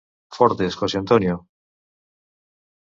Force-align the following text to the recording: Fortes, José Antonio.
Fortes, 0.37 0.77
José 0.79 0.97
Antonio. 1.01 1.35